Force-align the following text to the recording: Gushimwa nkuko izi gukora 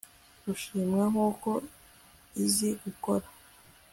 Gushimwa 0.45 1.03
nkuko 1.11 1.49
izi 2.43 2.69
gukora 2.83 3.25